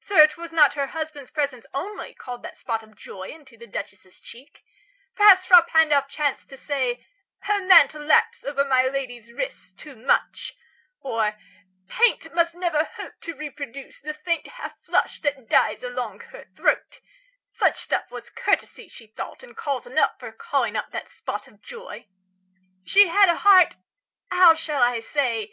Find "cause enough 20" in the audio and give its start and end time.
19.56-20.18